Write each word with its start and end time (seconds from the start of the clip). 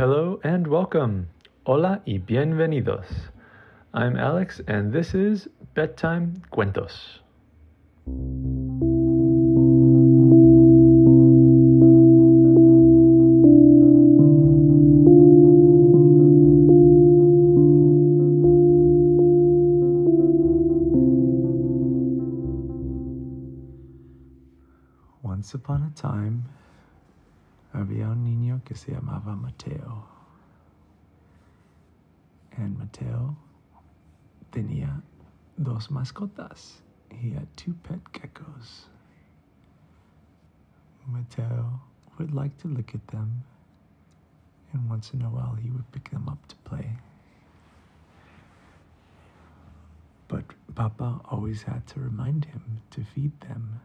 hello, 0.00 0.40
and 0.44 0.66
welcome. 0.66 1.28
Hola 1.66 2.00
y 2.06 2.16
bienvenidos. 2.16 3.04
I'm 3.92 4.16
Alex, 4.16 4.62
and 4.66 4.90
this 4.90 5.12
is 5.12 5.46
Bedtime 5.74 6.40
Cuentos. 6.50 7.20
Se 28.80 28.92
llamaba 28.92 29.36
Mateo. 29.36 30.04
And 32.56 32.78
Mateo 32.78 33.36
tenía 34.52 35.02
dos 35.62 35.88
mascotas. 35.88 36.80
He 37.10 37.30
had 37.30 37.46
two 37.56 37.74
pet 37.82 38.00
geckos. 38.12 38.86
Mateo 41.06 41.80
would 42.18 42.32
like 42.32 42.56
to 42.58 42.68
look 42.68 42.94
at 42.94 43.06
them, 43.08 43.42
and 44.72 44.88
once 44.88 45.12
in 45.12 45.22
a 45.22 45.28
while 45.28 45.56
he 45.60 45.70
would 45.70 45.90
pick 45.92 46.10
them 46.10 46.28
up 46.28 46.46
to 46.48 46.56
play. 46.64 46.88
But 50.28 50.44
Papa 50.74 51.20
always 51.26 51.62
had 51.62 51.86
to 51.88 52.00
remind 52.00 52.44
him 52.46 52.80
to 52.92 53.04
feed 53.04 53.38
them. 53.40 53.80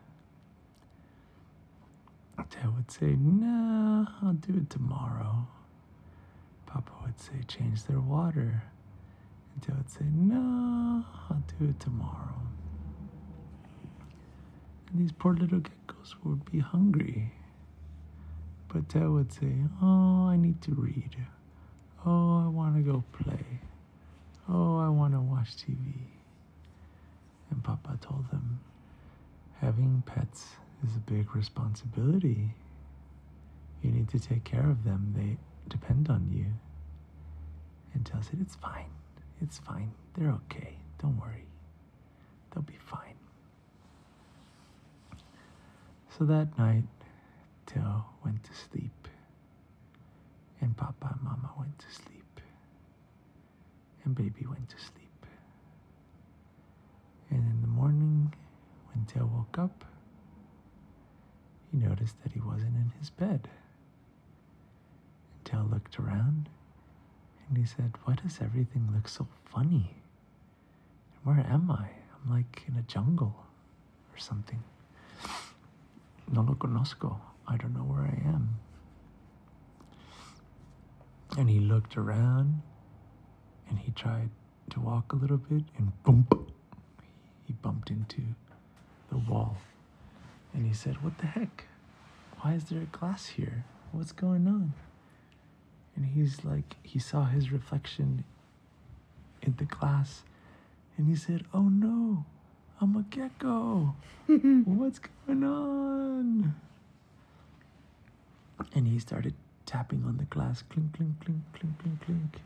Mateo 2.37 2.73
would 2.75 2.91
say, 2.91 3.15
No, 3.17 4.07
I'll 4.21 4.33
do 4.33 4.57
it 4.57 4.69
tomorrow. 4.69 5.47
Papa 6.65 6.91
would 7.03 7.19
say, 7.19 7.33
Change 7.47 7.83
their 7.83 7.99
water. 7.99 8.63
And 9.53 9.63
Teo 9.63 9.75
would 9.75 9.89
say, 9.89 10.05
No, 10.13 11.05
I'll 11.29 11.43
do 11.59 11.69
it 11.69 11.79
tomorrow. 11.79 12.41
And 14.89 14.99
these 14.99 15.11
poor 15.11 15.33
little 15.33 15.59
geckos 15.59 16.15
would 16.23 16.49
be 16.51 16.59
hungry. 16.59 17.31
But 18.67 18.89
Teo 18.89 19.11
would 19.13 19.31
say, 19.31 19.53
Oh, 19.81 20.27
I 20.27 20.35
need 20.37 20.61
to 20.63 20.71
read. 20.73 21.15
Oh, 22.05 22.43
I 22.45 22.47
want 22.47 22.75
to 22.75 22.81
go 22.81 23.03
play. 23.23 23.45
Oh, 24.49 24.77
I 24.77 24.89
want 24.89 25.13
to 25.13 25.19
watch 25.19 25.55
TV. 25.57 25.93
And 27.49 27.63
Papa 27.63 27.97
told 28.01 28.29
them, 28.31 28.59
Having 29.61 30.03
pets 30.05 30.45
is 30.83 30.95
a 30.95 31.11
big 31.11 31.35
responsibility. 31.35 32.53
You 33.81 33.91
need 33.91 34.09
to 34.09 34.19
take 34.19 34.43
care 34.43 34.69
of 34.69 34.83
them. 34.83 35.13
They 35.15 35.37
depend 35.69 36.09
on 36.09 36.29
you. 36.31 36.45
And 37.93 38.05
Teo 38.05 38.19
said, 38.21 38.39
It's 38.41 38.55
fine. 38.55 38.89
It's 39.41 39.59
fine. 39.59 39.91
They're 40.13 40.31
okay. 40.31 40.77
Don't 41.01 41.19
worry. 41.19 41.45
They'll 42.53 42.63
be 42.63 42.77
fine. 42.79 43.15
So 46.17 46.23
that 46.25 46.57
night, 46.57 46.83
Teo 47.65 48.05
went 48.23 48.43
to 48.43 48.51
sleep. 48.53 49.07
And 50.61 50.75
Papa 50.77 51.09
and 51.13 51.21
Mama 51.23 51.51
went 51.57 51.77
to 51.79 51.85
sleep. 51.91 52.39
And 54.03 54.15
Baby 54.15 54.45
went 54.47 54.69
to 54.69 54.77
sleep. 54.77 55.25
And 57.29 57.39
in 57.39 57.61
the 57.61 57.67
morning, 57.67 58.33
when 58.93 59.05
Teo 59.05 59.25
woke 59.25 59.57
up, 59.59 59.83
noticed 61.75 62.15
that 62.23 62.33
he 62.33 62.39
wasn't 62.39 62.75
in 62.75 62.91
his 62.99 63.09
bed. 63.09 63.47
Teo 65.43 65.63
looked 65.71 65.99
around 65.99 66.49
and 67.47 67.57
he 67.57 67.65
said, 67.65 67.93
Why 68.03 68.15
does 68.15 68.39
everything 68.41 68.89
look 68.93 69.07
so 69.07 69.27
funny? 69.45 69.95
Where 71.23 71.39
am 71.39 71.69
I? 71.71 71.87
I'm 72.13 72.31
like 72.31 72.63
in 72.67 72.77
a 72.77 72.81
jungle 72.83 73.35
or 74.13 74.17
something. 74.17 74.63
No 76.31 76.41
lo 76.41 76.55
conozco. 76.55 77.17
I 77.47 77.57
don't 77.57 77.73
know 77.73 77.81
where 77.83 78.03
I 78.03 78.27
am. 78.27 78.49
And 81.37 81.49
he 81.49 81.59
looked 81.59 81.97
around 81.97 82.61
and 83.69 83.77
he 83.79 83.91
tried 83.91 84.29
to 84.71 84.79
walk 84.79 85.13
a 85.13 85.15
little 85.15 85.37
bit 85.37 85.63
and 85.77 85.91
boom, 86.03 86.27
he 87.45 87.53
bumped 87.53 87.89
into 87.89 88.21
the 89.09 89.17
wall. 89.17 89.57
And 90.55 90.65
he 90.65 90.73
said, 90.73 91.03
What 91.03 91.17
the 91.17 91.27
heck? 91.27 91.65
Why 92.39 92.53
is 92.53 92.65
there 92.65 92.81
a 92.81 92.85
glass 92.85 93.27
here? 93.27 93.65
What's 93.91 94.13
going 94.13 94.47
on? 94.47 94.73
And 95.95 96.05
he's 96.05 96.43
like, 96.43 96.75
he 96.81 96.97
saw 96.99 97.25
his 97.25 97.51
reflection 97.51 98.23
in 99.41 99.55
the 99.57 99.65
glass 99.65 100.23
and 100.97 101.07
he 101.07 101.15
said, 101.15 101.43
Oh 101.53 101.63
no, 101.69 102.25
I'm 102.79 102.95
a 102.95 103.03
gecko. 103.03 103.95
What's 104.27 104.99
going 104.99 105.43
on? 105.43 106.55
And 108.73 108.87
he 108.87 108.99
started 108.99 109.33
tapping 109.65 110.03
on 110.05 110.17
the 110.17 110.23
glass, 110.25 110.63
clink, 110.69 110.95
clink, 110.95 111.19
clink, 111.23 111.41
clink, 111.53 111.79
clink, 111.79 112.01
clink. 112.05 112.41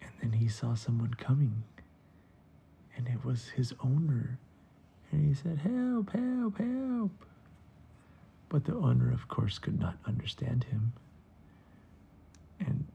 And 0.00 0.10
then 0.20 0.32
he 0.40 0.48
saw 0.48 0.74
someone 0.74 1.14
coming, 1.14 1.64
and 2.96 3.08
it 3.08 3.24
was 3.24 3.48
his 3.50 3.74
owner. 3.82 4.38
And 5.12 5.26
he 5.26 5.34
said, 5.34 5.58
Help, 5.58 6.10
help, 6.12 6.58
help. 6.58 7.10
But 8.48 8.64
the 8.64 8.74
owner, 8.74 9.12
of 9.12 9.28
course, 9.28 9.58
could 9.58 9.78
not 9.78 9.96
understand 10.06 10.64
him. 10.64 10.92
And 12.58 12.86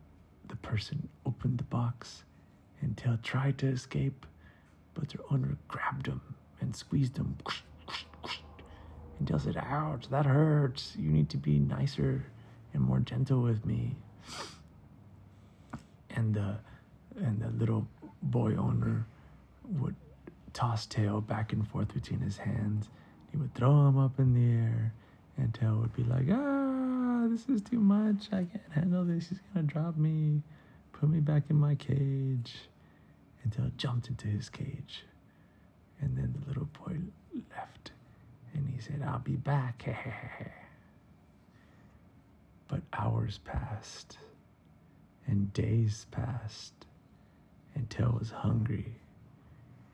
the 0.48 0.56
person 0.58 1.10
opened 1.26 1.58
the 1.58 1.64
box, 1.64 2.24
and 2.82 2.96
Teo 2.98 3.18
tried 3.24 3.58
to 3.60 3.68
escape, 3.68 4.26
but 4.94 5.10
their 5.10 5.22
owner 5.32 5.58
grabbed 5.68 6.08
him 6.08 6.22
and 6.62 6.76
squeezed 6.76 7.18
him. 7.18 7.38
And 9.18 9.28
Teo 9.28 9.38
said, 9.38 9.58
Ouch, 9.58 10.10
that 10.10 10.26
hurts. 10.26 10.96
You 10.98 11.10
need 11.10 11.30
to 11.30 11.38
be 11.38 11.60
nicer 11.60 12.26
and 12.74 12.84
more 12.84 13.00
gentle 13.00 13.42
with 13.42 13.66
me. 13.66 13.96
And 16.12 16.34
the 16.34 16.58
and 17.18 17.42
the 17.42 17.50
little 17.50 17.88
boy 18.22 18.56
owner 18.56 19.06
would 19.64 19.96
toss 20.56 20.88
Teo 20.88 21.22
back 21.22 21.54
and 21.54 21.68
forth 21.68 21.94
between 21.94 22.22
his 22.22 22.38
hands. 22.38 22.90
He 23.32 23.38
would 23.38 23.54
throw 23.54 23.88
him 23.88 24.00
up 24.00 24.20
in 24.20 24.34
the 24.34 24.64
air, 24.64 24.94
and 25.38 25.54
Teo 25.54 25.76
would 25.76 25.94
be 25.96 26.04
like, 26.04 26.26
Ah, 26.32 27.28
this 27.30 27.48
is 27.48 27.62
too 27.62 27.80
much. 27.80 28.30
I 28.32 28.46
can't 28.46 28.72
handle 28.72 29.04
this. 29.04 29.30
He's 29.30 29.40
gonna 29.54 29.68
drop 29.68 29.98
me. 29.98 30.42
Put 30.94 31.10
me 31.10 31.20
back 31.20 31.44
in 31.50 31.58
my 31.58 31.76
cage. 31.76 32.56
And 33.44 33.54
Teo 33.54 33.72
jumped 33.78 34.08
into 34.08 34.28
his 34.28 34.50
cage. 34.50 35.04
And 36.02 36.18
then 36.18 36.34
the 36.40 36.48
little 36.48 36.70
boy 36.86 36.98
left. 37.56 37.92
And 38.54 38.68
he 38.70 38.80
said, 38.80 39.04
I'll 39.06 39.20
be 39.20 39.36
back. 39.36 39.84
but 42.68 42.82
hours 42.94 43.40
passed, 43.44 44.18
and 45.28 45.54
days 45.54 46.06
passed, 46.12 46.74
and 47.76 47.90
Teo 47.90 48.16
was 48.18 48.32
hungry, 48.32 48.96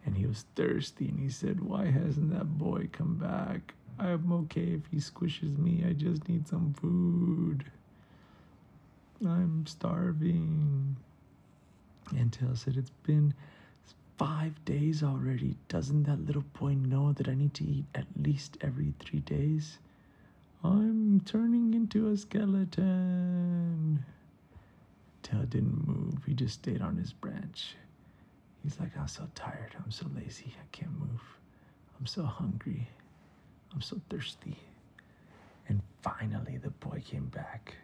and 0.05 0.17
he 0.17 0.25
was 0.25 0.45
thirsty, 0.55 1.07
and 1.09 1.19
he 1.19 1.29
said, 1.29 1.61
Why 1.61 1.85
hasn't 1.85 2.31
that 2.31 2.57
boy 2.57 2.89
come 2.91 3.15
back? 3.15 3.73
I'm 3.99 4.31
okay 4.31 4.79
if 4.79 4.87
he 4.89 4.97
squishes 4.97 5.57
me. 5.57 5.83
I 5.87 5.93
just 5.93 6.27
need 6.27 6.47
some 6.47 6.73
food. 6.73 7.65
I'm 9.25 9.65
starving. 9.67 10.95
And 12.17 12.33
Teo 12.33 12.55
said, 12.55 12.77
It's 12.77 12.91
been 13.03 13.33
five 14.17 14.63
days 14.65 15.03
already. 15.03 15.55
Doesn't 15.67 16.03
that 16.03 16.25
little 16.25 16.45
boy 16.59 16.73
know 16.73 17.13
that 17.13 17.27
I 17.27 17.35
need 17.35 17.53
to 17.55 17.63
eat 17.63 17.85
at 17.93 18.05
least 18.17 18.57
every 18.61 18.93
three 18.99 19.19
days? 19.19 19.77
I'm 20.63 21.21
turning 21.25 21.73
into 21.73 22.09
a 22.09 22.17
skeleton. 22.17 24.05
Teo 25.23 25.39
didn't 25.45 25.87
move. 25.87 26.23
He 26.25 26.33
just 26.33 26.55
stayed 26.55 26.81
on 26.81 26.97
his 26.97 27.13
branch. 27.13 27.75
He's 28.63 28.79
like, 28.79 28.95
I'm 28.97 29.07
so 29.07 29.27
tired. 29.35 29.75
I'm 29.83 29.91
so 29.91 30.05
lazy. 30.15 30.53
I 30.57 30.65
can't 30.71 30.91
move. 30.99 31.21
I'm 31.99 32.05
so 32.05 32.23
hungry. 32.23 32.87
I'm 33.73 33.81
so 33.81 33.99
thirsty. 34.09 34.57
And 35.67 35.81
finally, 36.01 36.57
the 36.57 36.69
boy 36.69 37.01
came 37.05 37.27
back. 37.27 37.75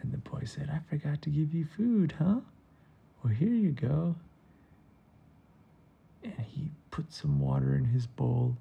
And 0.00 0.12
the 0.12 0.18
boy 0.18 0.42
said, 0.44 0.70
I 0.72 0.80
forgot 0.88 1.20
to 1.22 1.30
give 1.30 1.54
you 1.54 1.66
food, 1.76 2.14
huh? 2.18 2.40
Well, 3.22 3.34
here 3.34 3.48
you 3.48 3.70
go. 3.70 4.16
And 6.24 6.34
he 6.40 6.70
put 6.90 7.12
some 7.12 7.38
water 7.40 7.74
in 7.74 7.84
his 7.84 8.06
bowl 8.06 8.56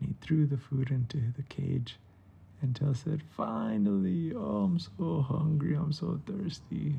and 0.00 0.08
he 0.08 0.26
threw 0.26 0.46
the 0.46 0.56
food 0.56 0.90
into 0.90 1.18
the 1.36 1.42
cage. 1.42 1.96
And 2.60 2.74
Teo 2.74 2.92
said, 2.92 3.22
Finally, 3.36 4.32
oh, 4.34 4.64
I'm 4.64 4.78
so 4.78 5.20
hungry, 5.28 5.74
I'm 5.74 5.92
so 5.92 6.20
thirsty. 6.26 6.94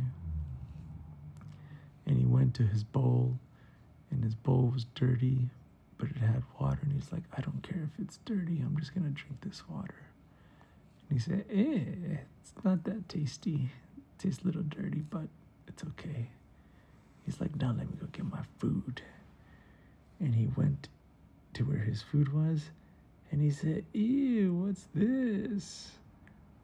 And 2.09 2.17
he 2.17 2.25
went 2.25 2.55
to 2.55 2.63
his 2.63 2.83
bowl, 2.83 3.37
and 4.09 4.23
his 4.23 4.33
bowl 4.33 4.71
was 4.73 4.85
dirty, 4.95 5.47
but 5.99 6.09
it 6.09 6.17
had 6.17 6.41
water. 6.59 6.79
And 6.81 6.91
he's 6.91 7.11
like, 7.11 7.21
I 7.37 7.41
don't 7.41 7.61
care 7.61 7.83
if 7.83 8.03
it's 8.03 8.17
dirty, 8.25 8.63
I'm 8.65 8.75
just 8.79 8.95
gonna 8.95 9.09
drink 9.11 9.37
this 9.41 9.61
water. 9.69 9.95
And 11.07 11.19
he 11.19 11.23
said, 11.23 11.45
eh, 11.51 12.17
it's 12.41 12.65
not 12.65 12.83
that 12.85 13.07
tasty. 13.07 13.69
It 13.95 14.19
tastes 14.23 14.43
a 14.43 14.47
little 14.47 14.63
dirty, 14.63 15.03
but 15.09 15.27
it's 15.67 15.83
okay. 15.83 16.29
He's 17.25 17.39
like, 17.39 17.55
now 17.55 17.75
let 17.77 17.87
me 17.87 17.95
go 18.01 18.07
get 18.11 18.25
my 18.25 18.41
food. 18.57 19.03
And 20.19 20.33
he 20.33 20.49
went 20.57 20.89
to 21.53 21.63
where 21.63 21.77
his 21.77 22.01
food 22.01 22.33
was 22.33 22.71
and 23.31 23.41
he 23.41 23.51
said, 23.51 23.85
Ew, 23.93 24.53
what's 24.53 24.87
this? 24.95 25.91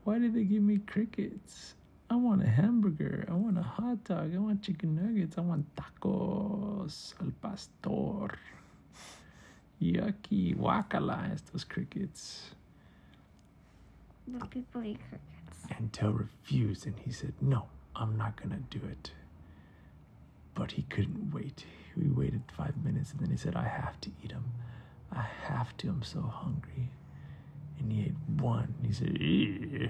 Why 0.03 0.17
did 0.19 0.33
they 0.33 0.43
give 0.43 0.63
me 0.63 0.79
crickets? 0.79 1.75
I 2.09 2.15
want 2.15 2.43
a 2.43 2.47
hamburger. 2.47 3.25
I 3.29 3.33
want 3.33 3.57
a 3.57 3.63
hot 3.63 4.03
dog. 4.03 4.33
I 4.35 4.37
want 4.37 4.61
chicken 4.61 4.95
nuggets. 4.95 5.37
I 5.37 5.41
want 5.41 5.65
tacos 5.75 7.13
al 7.19 7.31
pastor. 7.41 8.37
Yucky, 9.81 10.55
wakala, 10.55 11.31
estos 11.33 11.67
crickets. 11.67 12.51
The 14.27 14.45
people 14.45 14.83
eat 14.83 14.99
crickets. 15.09 15.77
And 15.77 15.91
Teo 15.91 16.11
refused 16.11 16.85
and 16.85 16.97
he 16.99 17.11
said, 17.11 17.33
No, 17.41 17.65
I'm 17.95 18.17
not 18.17 18.35
going 18.35 18.51
to 18.51 18.79
do 18.79 18.85
it. 18.85 19.11
But 20.53 20.71
he 20.71 20.83
couldn't 20.83 21.33
wait. 21.33 21.65
We 21.97 22.09
waited 22.09 22.43
five 22.55 22.75
minutes 22.83 23.11
and 23.11 23.19
then 23.19 23.31
he 23.31 23.37
said, 23.37 23.55
I 23.55 23.67
have 23.67 23.99
to 24.01 24.09
eat 24.23 24.29
them. 24.29 24.45
I 25.11 25.25
have 25.43 25.75
to. 25.77 25.89
I'm 25.89 26.03
so 26.03 26.21
hungry. 26.21 26.89
And 27.79 27.91
he 27.91 28.03
ate 28.03 28.41
one. 28.41 28.73
He 28.83 28.93
said, 28.93 29.17
"Ew." 29.19 29.89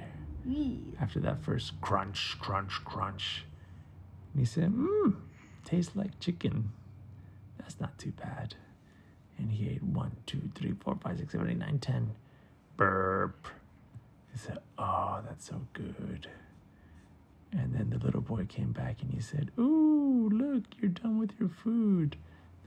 After 0.99 1.19
that 1.21 1.41
first 1.43 1.79
crunch, 1.81 2.37
crunch, 2.39 2.83
crunch. 2.85 3.45
And 4.33 4.41
he 4.41 4.45
said, 4.45 4.71
Mmm, 4.71 5.15
tastes 5.63 5.95
like 5.95 6.19
chicken. 6.19 6.71
That's 7.57 7.79
not 7.79 7.97
too 7.97 8.11
bad. 8.11 8.55
And 9.37 9.51
he 9.51 9.69
ate 9.69 9.83
one, 9.83 10.11
two, 10.25 10.41
three, 10.53 10.73
four, 10.79 10.97
five, 11.01 11.17
six, 11.17 11.31
seven, 11.31 11.49
eight, 11.49 11.57
nine, 11.57 11.79
ten. 11.79 12.11
Burp. 12.77 13.47
He 14.31 14.37
said, 14.37 14.59
Oh, 14.77 15.19
that's 15.25 15.45
so 15.45 15.61
good. 15.73 16.27
And 17.51 17.73
then 17.73 17.89
the 17.89 17.97
little 18.05 18.21
boy 18.21 18.45
came 18.45 18.71
back 18.71 19.01
and 19.01 19.11
he 19.11 19.21
said, 19.21 19.51
Ooh, 19.57 20.29
look, 20.31 20.63
you're 20.79 20.89
done 20.91 21.17
with 21.17 21.31
your 21.39 21.49
food. 21.49 22.17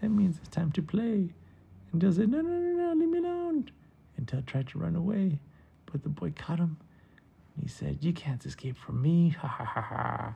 That 0.01 0.09
means 0.09 0.39
it's 0.39 0.49
time 0.49 0.73
to 0.73 0.83
play. 0.83 1.29
And 1.93 2.01
Teo 2.01 2.11
said, 2.11 2.29
No, 2.31 2.41
no, 2.41 2.49
no, 2.49 2.89
no, 2.89 2.95
leave 2.95 3.09
me 3.09 3.19
alone. 3.19 3.71
And 4.17 4.27
Teo 4.27 4.41
tried 4.41 4.69
to 4.69 4.79
run 4.79 4.97
away, 4.97 5.39
but 5.87 6.03
the 6.03 6.09
boy 6.09 6.33
caught 6.37 6.59
him. 6.59 6.79
And 7.59 7.69
he 7.69 7.75
said, 7.75 7.99
You 8.01 8.13
can't 8.13 8.45
escape 8.47 8.79
from 8.79 9.03
me. 9.03 9.31
Ha 9.41 9.49
ha 9.49 9.65
ha 9.65 9.81
ha. 9.81 10.35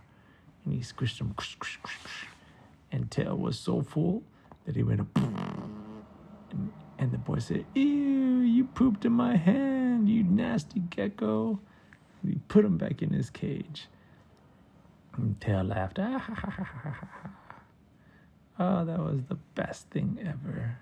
And 0.65 0.75
he 0.75 0.81
squished 0.81 1.21
him. 1.21 1.35
And 2.91 3.11
Teo 3.11 3.35
was 3.37 3.59
so 3.59 3.83
full 3.83 4.23
that 4.65 4.75
he 4.75 4.83
went 4.83 5.01
up. 5.01 5.07
And, 5.17 6.73
and 6.99 7.13
the 7.13 7.19
boy 7.19 7.39
said, 7.39 7.65
Ew, 7.75 8.41
you 8.41 8.65
pooped 8.65 9.05
in 9.05 9.13
my 9.13 9.37
hand, 9.37 10.09
you 10.09 10.25
nasty 10.25 10.81
gecko. 10.81 11.61
And 12.23 12.33
he 12.33 12.39
put 12.49 12.65
him 12.65 12.77
back 12.77 13.03
in 13.03 13.11
his 13.11 13.31
cage. 13.31 13.87
And 15.17 15.41
Teo 15.41 15.63
laughed. 15.63 15.99
Ah, 16.01 16.19
ha, 16.19 16.35
ha, 16.35 16.51
ha, 16.51 16.65
ha, 16.65 16.81
ha, 16.91 17.09
ha. 17.23 17.31
Oh, 18.59 18.85
that 18.85 18.99
was 18.99 19.23
the 19.29 19.39
best 19.55 19.89
thing 19.91 20.19
ever. 20.21 20.77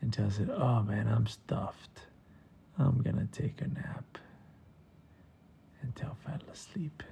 And 0.00 0.12
Teo 0.12 0.28
said, 0.30 0.50
Oh 0.50 0.82
man, 0.82 1.06
I'm 1.08 1.26
stuffed. 1.28 2.00
I'm 2.78 3.02
gonna 3.02 3.28
take 3.30 3.60
a 3.60 3.68
nap. 3.68 4.18
And 5.96 6.08
Teo 6.08 6.16
fell 6.24 6.52
asleep. 6.52 7.02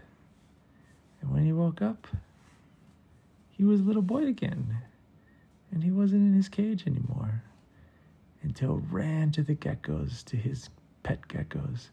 And 1.21 1.33
when 1.33 1.45
he 1.45 1.53
woke 1.53 1.81
up, 1.81 2.07
he 3.51 3.65
was 3.65 3.81
a 3.81 3.85
little 3.85 4.03
boy 4.03 4.27
again. 4.27 4.79
And 5.71 5.83
he 5.83 5.91
wasn't 5.91 6.23
in 6.23 6.35
his 6.35 6.49
cage 6.49 6.87
anymore. 6.87 7.43
And 8.43 8.93
ran 8.93 9.31
to 9.33 9.43
the 9.43 9.55
geckos, 9.55 10.23
to 10.27 10.37
his 10.37 10.69
pet 11.03 11.29
geckos. 11.29 11.89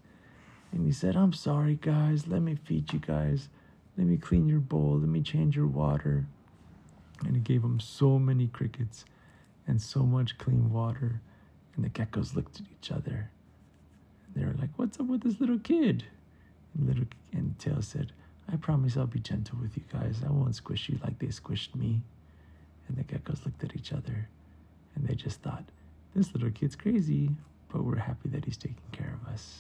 And 0.72 0.86
he 0.86 0.92
said, 0.92 1.16
I'm 1.16 1.34
sorry, 1.34 1.76
guys. 1.76 2.28
Let 2.28 2.42
me 2.42 2.56
feed 2.56 2.92
you 2.94 3.00
guys. 3.00 3.50
Let 3.98 4.08
me 4.08 4.18
clean 4.18 4.48
your 4.48 4.60
bowl. 4.60 5.00
Let 5.00 5.10
me 5.10 5.22
change 5.22 5.56
your 5.56 5.68
water. 5.68 6.26
And 7.26 7.36
he 7.36 7.42
gave 7.42 7.62
them 7.62 7.80
so 7.80 8.20
many 8.20 8.48
crickets 8.48 9.06
and 9.68 9.82
so 9.82 10.04
much 10.04 10.38
clean 10.38 10.72
water. 10.72 11.22
And 11.76 11.86
the 11.86 11.90
geckos 11.90 12.36
looked 12.36 12.60
at 12.60 12.66
each 12.72 12.92
other. 12.92 13.30
And 14.26 14.36
they 14.36 14.46
were 14.46 14.58
like, 14.60 14.72
What's 14.76 15.00
up 15.00 15.06
with 15.06 15.22
this 15.22 15.40
little 15.40 15.60
kid? 15.60 16.06
And 16.82 16.90
little 16.90 17.06
and 17.32 17.58
Teo 17.60 17.80
said, 17.80 18.12
I 18.52 18.56
promise 18.56 18.98
I'll 18.98 19.06
be 19.06 19.20
gentle 19.20 19.58
with 19.62 19.78
you 19.78 19.84
guys. 19.94 20.22
I 20.26 20.32
won't 20.32 20.56
squish 20.56 20.90
you 20.90 21.00
like 21.04 21.20
they 21.20 21.28
squished 21.28 21.76
me. 21.76 22.02
And 22.88 22.98
the 22.98 23.04
geckos 23.04 23.46
looked 23.46 23.64
at 23.64 23.76
each 23.76 23.94
other 23.94 24.28
and 24.96 25.08
they 25.08 25.14
just 25.14 25.42
thought, 25.42 25.64
This 26.16 26.34
little 26.34 26.50
kid's 26.50 26.76
crazy, 26.76 27.30
but 27.72 27.84
we're 27.86 27.98
happy 27.98 28.30
that 28.30 28.46
he's 28.46 28.58
taking 28.58 28.78
care 28.92 29.18
of 29.22 29.32
us. 29.32 29.60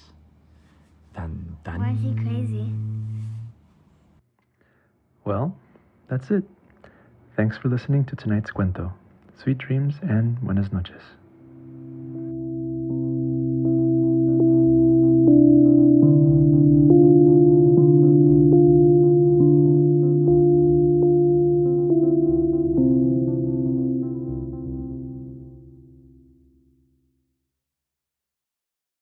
Dun, 1.15 1.57
dun. 1.63 1.79
Why 1.79 1.91
is 1.91 2.01
he 2.01 2.13
crazy? 2.15 2.73
Well, 5.23 5.55
that's 6.09 6.31
it. 6.31 6.43
Thanks 7.37 7.57
for 7.57 7.69
listening 7.69 8.05
to 8.05 8.15
tonight's 8.15 8.51
cuento. 8.51 8.91
Sweet 9.37 9.59
dreams 9.59 9.95
and 10.01 10.41
buenas 10.41 10.71
noches. 10.73 11.01